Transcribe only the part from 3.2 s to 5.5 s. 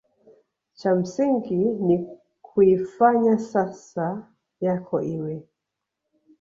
sasa yako iwe